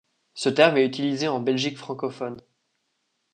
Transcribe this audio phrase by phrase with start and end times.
[0.33, 2.41] Ce terme est utilisé en Belgique francophone.